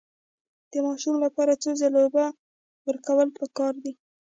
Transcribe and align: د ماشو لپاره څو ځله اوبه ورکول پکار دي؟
د 0.71 0.73
ماشو 0.85 1.11
لپاره 1.25 1.59
څو 1.63 1.71
ځله 1.81 1.99
اوبه 2.03 2.25
ورکول 2.87 3.27
پکار 3.39 3.73
دي؟ 3.83 3.93